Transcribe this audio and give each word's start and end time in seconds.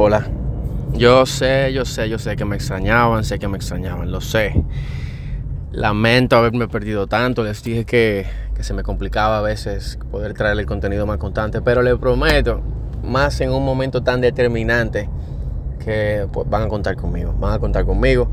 Hola. 0.00 0.24
Yo 0.92 1.26
sé, 1.26 1.72
yo 1.72 1.84
sé, 1.84 2.08
yo 2.08 2.20
sé 2.20 2.36
que 2.36 2.44
me 2.44 2.54
extrañaban, 2.54 3.24
sé 3.24 3.40
que 3.40 3.48
me 3.48 3.56
extrañaban, 3.56 4.12
lo 4.12 4.20
sé. 4.20 4.62
Lamento 5.72 6.36
haberme 6.36 6.68
perdido 6.68 7.08
tanto, 7.08 7.42
les 7.42 7.62
dije 7.64 7.84
que, 7.84 8.24
que 8.54 8.62
se 8.62 8.74
me 8.74 8.84
complicaba 8.84 9.38
a 9.38 9.42
veces 9.42 9.98
poder 10.12 10.34
traer 10.34 10.56
el 10.56 10.66
contenido 10.66 11.04
más 11.04 11.18
constante, 11.18 11.60
pero 11.62 11.82
les 11.82 11.96
prometo, 11.96 12.60
más 13.02 13.40
en 13.40 13.50
un 13.52 13.64
momento 13.64 14.02
tan 14.04 14.20
determinante, 14.20 15.08
que 15.84 16.28
pues, 16.32 16.48
van 16.48 16.62
a 16.62 16.68
contar 16.68 16.94
conmigo, 16.94 17.34
van 17.38 17.54
a 17.54 17.58
contar 17.58 17.84
conmigo. 17.84 18.30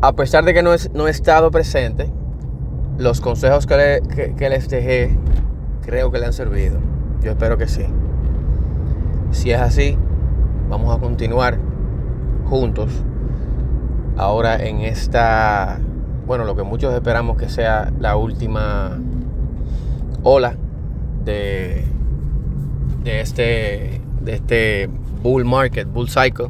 A 0.00 0.12
pesar 0.14 0.44
de 0.44 0.54
que 0.54 0.62
no, 0.64 0.74
es, 0.74 0.92
no 0.92 1.06
he 1.06 1.10
estado 1.12 1.52
presente, 1.52 2.10
los 2.98 3.20
consejos 3.20 3.64
que, 3.66 4.00
que- 4.14 4.34
que 4.34 4.48
les 4.48 4.68
dejé 4.68 5.16
creo 5.82 6.10
que 6.10 6.18
le 6.18 6.26
han 6.26 6.32
servido. 6.32 6.78
Yo 7.22 7.30
espero 7.30 7.56
que 7.58 7.68
sí. 7.68 7.86
Si 9.30 9.50
es 9.50 9.60
así, 9.60 9.96
vamos 10.68 10.96
a 10.96 11.00
continuar 11.00 11.58
juntos 12.48 12.90
ahora 14.16 14.56
en 14.66 14.80
esta, 14.80 15.78
bueno, 16.26 16.44
lo 16.44 16.56
que 16.56 16.62
muchos 16.62 16.92
esperamos 16.92 17.36
que 17.36 17.48
sea 17.48 17.92
la 17.98 18.16
última 18.16 18.98
ola 20.22 20.56
de, 21.24 21.84
de 23.04 23.20
este, 23.20 24.00
de 24.20 24.34
este 24.34 24.90
bull 25.22 25.44
market, 25.44 25.88
bull 25.88 26.08
cycle. 26.08 26.48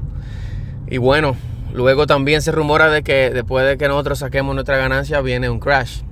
Y 0.88 0.98
bueno, 0.98 1.36
luego 1.72 2.06
también 2.06 2.40
se 2.42 2.50
rumora 2.50 2.88
de 2.88 3.02
que 3.02 3.30
después 3.30 3.66
de 3.66 3.76
que 3.76 3.88
nosotros 3.88 4.20
saquemos 4.20 4.54
nuestra 4.54 4.78
ganancia 4.78 5.20
viene 5.20 5.50
un 5.50 5.60
crash. 5.60 6.02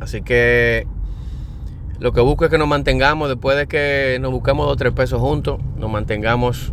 Así 0.00 0.22
que 0.22 0.86
lo 1.98 2.12
que 2.12 2.20
busco 2.20 2.44
es 2.44 2.50
que 2.50 2.58
nos 2.58 2.68
mantengamos 2.68 3.28
después 3.28 3.56
de 3.56 3.66
que 3.66 4.18
nos 4.20 4.30
busquemos 4.30 4.66
dos 4.66 4.74
o 4.74 4.76
tres 4.76 4.92
pesos 4.92 5.20
juntos, 5.20 5.60
nos 5.76 5.90
mantengamos 5.90 6.72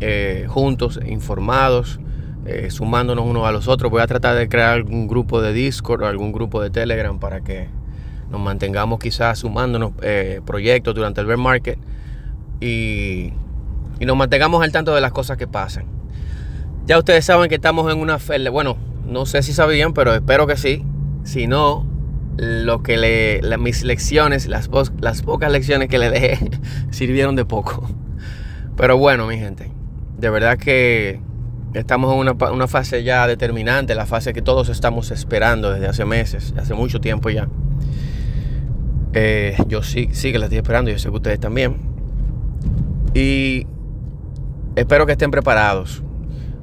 eh, 0.00 0.46
juntos, 0.48 1.00
informados, 1.06 2.00
eh, 2.46 2.70
sumándonos 2.70 3.26
unos 3.26 3.46
a 3.46 3.52
los 3.52 3.68
otros. 3.68 3.90
Voy 3.90 4.02
a 4.02 4.06
tratar 4.06 4.36
de 4.36 4.48
crear 4.48 4.70
algún 4.70 5.08
grupo 5.08 5.40
de 5.40 5.52
Discord 5.52 6.02
o 6.02 6.06
algún 6.06 6.32
grupo 6.32 6.62
de 6.62 6.70
Telegram 6.70 7.18
para 7.18 7.40
que 7.42 7.68
nos 8.30 8.40
mantengamos 8.40 8.98
quizás 8.98 9.38
sumándonos 9.38 9.92
eh, 10.02 10.40
proyectos 10.44 10.94
durante 10.94 11.20
el 11.20 11.26
bear 11.26 11.38
market 11.38 11.78
y, 12.60 13.32
y 14.00 14.06
nos 14.06 14.16
mantengamos 14.16 14.62
al 14.62 14.72
tanto 14.72 14.94
de 14.94 15.00
las 15.00 15.12
cosas 15.12 15.36
que 15.36 15.46
pasan. 15.46 15.86
Ya 16.86 16.98
ustedes 16.98 17.24
saben 17.24 17.48
que 17.48 17.56
estamos 17.56 17.92
en 17.92 17.98
una 17.98 18.18
bueno, 18.50 18.78
no 19.06 19.26
sé 19.26 19.42
si 19.42 19.52
sabían, 19.52 19.92
pero 19.92 20.14
espero 20.14 20.46
que 20.46 20.56
sí. 20.56 20.84
Si 21.22 21.46
no, 21.46 21.86
lo 22.38 22.82
que 22.82 22.96
le, 22.96 23.58
mis 23.58 23.82
lecciones, 23.82 24.46
las, 24.46 24.70
las 25.00 25.22
pocas 25.22 25.52
lecciones 25.52 25.88
que 25.88 25.98
le 25.98 26.08
dejé, 26.08 26.50
sirvieron 26.90 27.36
de 27.36 27.44
poco. 27.44 27.88
Pero 28.76 28.96
bueno, 28.96 29.26
mi 29.26 29.36
gente, 29.36 29.70
de 30.18 30.30
verdad 30.30 30.58
que 30.58 31.20
estamos 31.74 32.12
en 32.12 32.36
una, 32.52 32.66
fase 32.66 33.04
ya 33.04 33.26
determinante, 33.26 33.94
la 33.94 34.04
fase 34.04 34.32
que 34.32 34.42
todos 34.42 34.68
estamos 34.68 35.10
esperando 35.12 35.72
desde 35.72 35.86
hace 35.86 36.04
meses, 36.04 36.52
hace 36.58 36.74
mucho 36.74 37.00
tiempo 37.00 37.30
ya. 37.30 37.48
Eh, 39.14 39.56
yo 39.68 39.82
sí, 39.82 40.08
sí 40.12 40.32
que 40.32 40.38
la 40.38 40.46
estoy 40.46 40.58
esperando, 40.58 40.90
yo 40.90 40.98
sé 40.98 41.08
que 41.08 41.14
ustedes 41.14 41.40
también. 41.40 41.76
Y 43.14 43.66
espero 44.74 45.06
que 45.06 45.12
estén 45.12 45.30
preparados. 45.30 46.02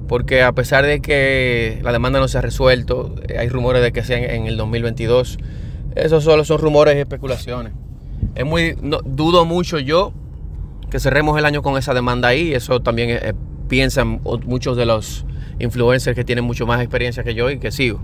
Porque 0.07 0.43
a 0.43 0.51
pesar 0.51 0.85
de 0.85 1.01
que 1.01 1.79
la 1.83 1.91
demanda 1.91 2.19
no 2.19 2.27
se 2.27 2.37
ha 2.37 2.41
resuelto, 2.41 3.15
eh, 3.27 3.39
hay 3.39 3.49
rumores 3.49 3.81
de 3.81 3.91
que 3.91 4.03
sea 4.03 4.17
en, 4.17 4.45
el 4.45 4.57
2022. 4.57 5.39
Esos 5.95 6.23
solo 6.23 6.43
son 6.43 6.59
rumores 6.59 6.95
y 6.95 6.99
especulaciones. 6.99 7.73
Es 8.35 8.45
muy, 8.45 8.75
dudo 9.05 9.45
mucho 9.45 9.79
yo 9.79 10.13
que 10.89 10.99
cerremos 10.99 11.37
el 11.37 11.45
año 11.45 11.61
con 11.61 11.77
esa 11.77 11.93
demanda 11.93 12.29
ahí. 12.29 12.53
Eso 12.53 12.81
también 12.81 13.09
eh, 13.11 13.33
piensan 13.67 14.21
muchos 14.45 14.77
de 14.77 14.85
los 14.85 15.25
influencers 15.59 16.15
que 16.15 16.23
tienen 16.23 16.45
mucho 16.45 16.65
más 16.65 16.81
experiencia 16.81 17.23
que 17.23 17.33
yo 17.33 17.49
y 17.49 17.59
que 17.59 17.71
sigo. 17.71 17.99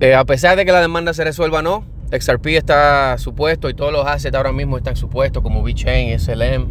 Eh, 0.00 0.14
a 0.14 0.24
pesar 0.24 0.56
de 0.56 0.64
que 0.64 0.72
la 0.72 0.80
demanda 0.80 1.14
se 1.14 1.24
resuelva 1.24 1.62
no, 1.62 1.84
XRP 2.10 2.46
está 2.48 3.16
supuesto 3.18 3.68
y 3.68 3.74
todos 3.74 3.92
los 3.92 4.06
assets 4.06 4.34
ahora 4.36 4.52
mismo 4.52 4.76
están 4.76 4.96
supuestos 4.96 5.42
como 5.42 5.62
VeChain, 5.62 6.18
SLM 6.18 6.66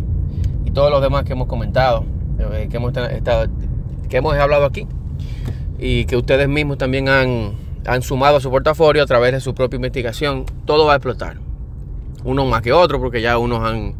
y 0.66 0.72
todos 0.72 0.92
los 0.92 1.02
demás 1.02 1.24
que 1.24 1.34
hemos 1.34 1.48
comentado, 1.48 2.06
eh, 2.40 2.68
que 2.70 2.78
hemos, 2.78 2.96
estado, 2.96 3.48
que 4.10 4.18
hemos 4.18 4.36
hablado 4.36 4.66
aquí 4.66 4.88
y 5.80 6.06
que 6.06 6.18
ustedes 6.18 6.48
mismos 6.48 6.78
también 6.78 7.10
han, 7.10 7.54
han 7.86 8.02
sumado 8.02 8.38
a 8.38 8.42
su 8.42 8.50
portafolio 8.50 9.04
a 9.04 9.06
través 9.06 9.32
de 9.32 9.40
su 9.40 9.54
propia 9.54 9.78
investigación, 9.78 10.46
todo 10.66 10.86
va 10.86 10.94
a 10.94 10.96
explotar. 10.98 11.38
Unos 12.24 12.48
más 12.48 12.62
que 12.62 12.72
otros 12.72 13.02
porque 13.02 13.22
ya 13.22 13.38
unos 13.38 13.64
han 13.64 13.96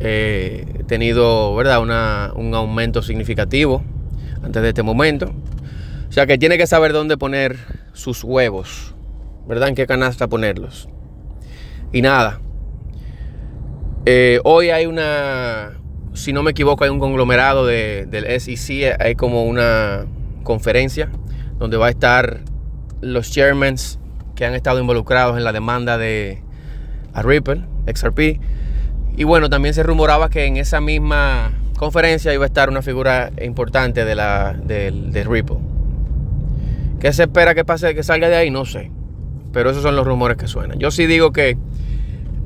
eh, 0.00 0.64
tenido 0.86 1.54
¿verdad? 1.54 1.80
Una- 1.82 2.32
un 2.34 2.54
aumento 2.54 3.02
significativo 3.02 3.82
antes 4.42 4.62
de 4.62 4.68
este 4.68 4.82
momento. 4.82 5.32
O 6.08 6.12
sea 6.12 6.26
que 6.26 6.38
tiene 6.38 6.56
que 6.58 6.66
saber 6.66 6.92
dónde 6.92 7.16
poner 7.18 7.56
sus 7.92 8.24
huevos, 8.24 8.94
¿verdad? 9.46 9.68
En 9.68 9.74
qué 9.74 9.86
canasta 9.86 10.28
ponerlos. 10.28 10.88
Y 11.92 12.02
nada. 12.02 12.40
Eh, 14.06 14.40
hoy 14.44 14.70
hay 14.70 14.86
una, 14.86 15.72
si 16.14 16.32
no 16.32 16.42
me 16.42 16.52
equivoco, 16.52 16.84
hay 16.84 16.90
un 16.90 16.98
conglomerado 16.98 17.66
de- 17.66 18.06
del 18.10 18.24
SEC, 18.26 18.96
hay 18.98 19.14
como 19.16 19.44
una 19.44 20.06
conferencia 20.44 21.10
donde 21.58 21.76
va 21.76 21.86
a 21.88 21.90
estar 21.90 22.40
los 23.00 23.30
chairmans 23.30 23.98
que 24.34 24.46
han 24.46 24.54
estado 24.54 24.80
involucrados 24.80 25.36
en 25.36 25.44
la 25.44 25.52
demanda 25.52 25.98
de 25.98 26.42
Ripple, 27.14 27.64
XRP. 27.86 28.40
Y 29.18 29.24
bueno, 29.24 29.50
también 29.50 29.74
se 29.74 29.82
rumoraba 29.82 30.30
que 30.30 30.46
en 30.46 30.58
esa 30.58 30.80
misma 30.80 31.50
conferencia 31.76 32.32
iba 32.32 32.44
a 32.44 32.46
estar 32.46 32.68
una 32.68 32.82
figura 32.82 33.32
importante 33.42 34.04
de, 34.04 34.14
la, 34.14 34.52
de 34.52 35.26
Ripple. 35.28 35.56
¿Qué 37.00 37.12
se 37.12 37.24
espera 37.24 37.52
que 37.56 37.64
pase, 37.64 37.96
que 37.96 38.04
salga 38.04 38.28
de 38.28 38.36
ahí? 38.36 38.52
No 38.52 38.64
sé. 38.64 38.92
Pero 39.52 39.70
esos 39.70 39.82
son 39.82 39.96
los 39.96 40.06
rumores 40.06 40.36
que 40.36 40.46
suenan. 40.46 40.78
Yo 40.78 40.92
sí 40.92 41.06
digo 41.06 41.32
que 41.32 41.58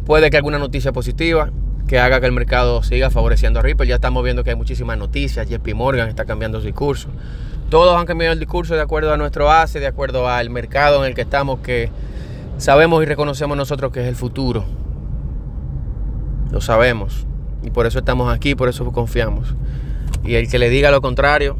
puede 0.07 0.31
que 0.31 0.39
alguna 0.39 0.59
noticia 0.59 0.93
positiva 0.93 1.51
que 1.87 1.99
haga 1.99 2.21
que 2.21 2.27
el 2.27 2.33
mercado 2.33 2.83
siga 2.83 3.11
favoreciendo 3.11 3.61
a 3.61 3.63
Ripple. 3.63 3.87
Ya 3.87 3.97
estamos 3.97 4.25
viendo 4.25 4.43
que 4.43 4.49
hay 4.49 4.57
muchísimas 4.57 4.97
noticias. 4.97 5.47
JP 5.51 5.75
Morgan 5.75 6.09
está 6.09 6.25
cambiando 6.25 6.59
su 6.61 6.65
discurso. 6.65 7.11
Todos 7.69 8.01
han 8.01 8.07
cambiado 8.07 8.33
el 8.33 8.39
discurso 8.39 8.77
de 8.77 8.81
acuerdo 8.81 9.13
a 9.13 9.19
nuestro 9.19 9.51
ACE, 9.51 9.79
de 9.79 9.89
acuerdo 9.89 10.27
al 10.27 10.49
mercado 10.49 11.05
en 11.05 11.11
el 11.11 11.15
que 11.15 11.21
estamos, 11.21 11.61
que 11.61 11.91
sabemos 12.57 13.03
y 13.03 13.05
reconocemos 13.05 13.59
nosotros 13.59 13.93
que 13.93 14.01
es 14.01 14.07
el 14.07 14.17
futuro. 14.17 14.65
Lo 16.53 16.61
sabemos. 16.61 17.27
Y 17.65 17.71
por 17.71 17.87
eso 17.87 17.99
estamos 17.99 18.33
aquí, 18.33 18.55
por 18.55 18.69
eso 18.69 18.85
confiamos. 18.93 19.55
Y 20.25 20.35
el 20.37 20.49
que 20.49 20.59
le 20.61 20.69
diga 20.71 20.91
lo 20.93 21.01
contrario, 21.01 21.57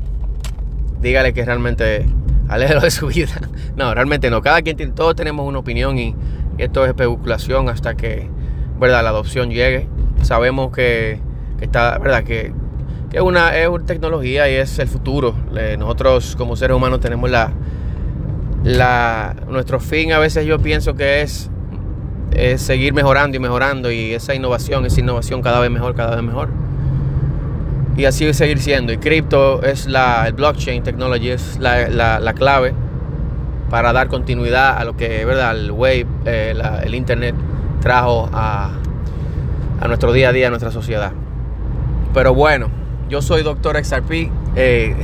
dígale 1.01 1.33
que 1.33 1.45
realmente 1.45 2.07
aléjelo 2.49 2.81
de 2.81 2.91
su 2.91 3.09
vida. 3.09 3.41
No, 3.75 3.95
realmente 3.95 4.29
no. 4.31 4.43
Cada 4.43 4.61
quien 4.61 4.77
todos 4.95 5.17
tenemos 5.17 5.49
una 5.49 5.59
opinión 5.59 5.99
y 5.99 6.15
esto 6.59 6.85
es 6.85 6.91
especulación 6.91 7.71
hasta 7.71 7.95
que, 7.97 8.29
verdad, 8.79 9.03
la 9.03 9.09
adopción 9.09 9.51
llegue. 9.51 9.89
Sabemos 10.21 10.71
que, 10.73 11.19
está, 11.63 11.97
verdad, 11.99 12.23
que, 12.23 12.53
que 13.11 13.23
una 13.23 13.57
es 13.57 13.67
una 13.67 13.87
tecnología 13.87 14.51
y 14.51 14.57
es 14.57 14.79
el 14.79 14.89
futuro. 14.89 15.35
Le- 15.53 15.79
Nosotros 15.79 16.37
como 16.37 16.55
seres 16.55 16.77
humanos 16.77 17.01
tenemos 17.01 17.31
la, 17.31 17.51
la, 18.63 19.35
nuestro 19.49 19.81
fin 19.81 20.13
a 20.13 20.19
veces 20.19 20.45
yo 20.47 20.59
pienso 20.59 20.95
que 20.95 21.23
es, 21.23 21.51
es 22.37 22.63
seguir 22.63 22.93
mejorando 22.95 23.37
y 23.37 23.41
mejorando 23.41 23.91
y 23.91 24.13
esa 24.15 24.35
innovación, 24.35 24.85
esa 24.87 25.01
innovación 25.01 25.43
cada 25.43 25.61
vez 25.61 25.71
mejor, 25.71 25.95
cada 25.95 26.15
vez 26.17 26.25
mejor. 26.25 26.49
Y 27.97 28.05
así 28.07 28.33
seguir 28.33 28.59
siendo. 28.59 28.93
Y 28.93 28.99
cripto 28.99 29.63
es 29.63 29.87
la, 29.87 30.27
el 30.27 30.33
blockchain 30.33 30.83
technology 30.83 31.29
es 31.31 31.59
la, 31.59 31.89
la- 31.89 32.21
la 32.21 32.33
clave 32.33 32.73
para 33.71 33.93
dar 33.93 34.09
continuidad 34.09 34.77
a 34.79 34.85
lo 34.85 34.97
que, 34.97 35.25
¿verdad? 35.25 35.57
El 35.57 35.71
wave, 35.71 36.07
eh, 36.27 36.55
el 36.85 36.95
internet 36.95 37.35
trajo 37.81 38.29
a, 38.33 38.71
a 39.81 39.89
nuestro 39.89 40.13
día 40.13 40.29
a 40.31 40.33
día, 40.33 40.47
a 40.47 40.51
nuestra 40.51 40.71
sociedad. 40.71 41.13
Pero 42.15 42.35
bueno, 42.35 42.69
yo 43.09 43.21
soy 43.23 43.43
Doctor 43.43 43.83
XRP, 43.83 44.31
eh, 44.57 44.95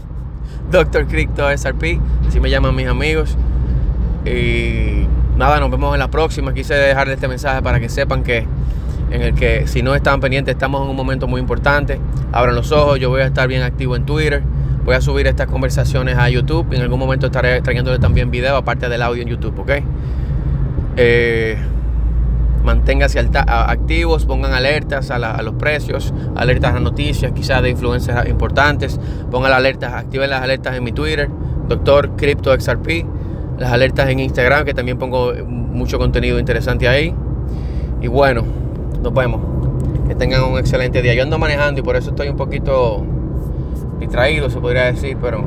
Doctor 0.70 1.06
Crypto 1.06 1.48
XRP, 1.56 1.98
así 2.26 2.40
me 2.40 2.50
llaman 2.50 2.74
mis 2.74 2.86
amigos. 2.88 3.36
Y 4.26 5.06
nada, 5.38 5.60
nos 5.60 5.70
vemos 5.70 5.94
en 5.94 6.00
la 6.00 6.08
próxima. 6.08 6.52
Quise 6.52 6.74
dejarles 6.74 7.14
este 7.14 7.28
mensaje 7.28 7.62
para 7.62 7.80
que 7.80 7.88
sepan 7.88 8.22
que 8.22 8.46
en 9.10 9.22
el 9.22 9.34
que 9.34 9.66
si 9.66 9.82
no 9.82 9.94
están 9.94 10.20
pendientes 10.20 10.54
estamos 10.54 10.82
en 10.82 10.90
un 10.90 10.96
momento 10.96 11.26
muy 11.26 11.40
importante. 11.40 11.98
Abran 12.32 12.54
los 12.54 12.72
ojos, 12.72 12.98
yo 12.98 13.08
voy 13.08 13.22
a 13.22 13.26
estar 13.26 13.48
bien 13.48 13.62
activo 13.62 13.96
en 13.96 14.04
Twitter. 14.04 14.42
Voy 14.84 14.94
a 14.94 15.00
subir 15.00 15.26
estas 15.26 15.46
conversaciones 15.46 16.16
a 16.18 16.28
YouTube. 16.28 16.72
En 16.72 16.82
algún 16.82 16.98
momento 16.98 17.26
estaré 17.26 17.60
trayéndole 17.62 17.98
también 17.98 18.30
video, 18.30 18.56
aparte 18.56 18.88
del 18.88 19.00
audio 19.02 19.22
en 19.22 19.28
YouTube, 19.28 19.58
¿ok? 19.60 19.70
Eh, 20.96 21.56
a- 23.46 23.70
activos, 23.70 24.26
pongan 24.26 24.52
alertas 24.52 25.10
a, 25.10 25.42
los 25.42 25.54
precios, 25.54 26.12
alertas 26.36 26.74
a 26.74 26.80
noticias, 26.80 27.32
quizás 27.32 27.62
de 27.62 27.70
influencias 27.70 28.28
importantes. 28.28 29.00
Pongan 29.30 29.52
alertas, 29.52 29.92
activen 29.94 30.30
las 30.30 30.42
alertas 30.42 30.76
en 30.76 30.84
mi 30.84 30.92
Twitter, 30.92 31.30
Doctor 31.68 32.16
Crypto 32.16 32.52
XRP. 32.58 33.06
Las 33.58 33.72
alertas 33.72 34.08
en 34.08 34.20
Instagram, 34.20 34.64
que 34.64 34.72
también 34.72 34.98
pongo 34.98 35.32
mucho 35.46 35.98
contenido 35.98 36.38
interesante 36.38 36.88
ahí. 36.88 37.14
Y 38.00 38.06
bueno, 38.06 38.44
nos 39.02 39.12
vemos. 39.12 39.40
Que 40.06 40.14
tengan 40.14 40.44
un 40.44 40.58
excelente 40.58 41.02
día. 41.02 41.14
Yo 41.14 41.22
ando 41.22 41.38
manejando 41.38 41.80
y 41.80 41.82
por 41.82 41.96
eso 41.96 42.10
estoy 42.10 42.28
un 42.28 42.36
poquito 42.36 43.04
distraído, 43.98 44.48
se 44.48 44.60
podría 44.60 44.84
decir, 44.84 45.16
pero 45.20 45.44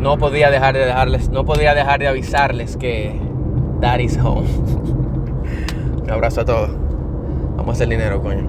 no 0.00 0.16
podía 0.18 0.50
dejar 0.50 0.74
de 0.74 0.86
dejarles, 0.86 1.28
no 1.30 1.44
podía 1.44 1.74
dejar 1.74 2.00
de 2.00 2.08
avisarles 2.08 2.76
que 2.76 3.20
Daddy's 3.80 4.18
home. 4.22 4.48
un 6.02 6.10
abrazo 6.10 6.42
a 6.42 6.44
todos. 6.44 6.70
Vamos 7.56 7.68
a 7.68 7.72
hacer 7.72 7.88
dinero, 7.88 8.22
coño. 8.22 8.48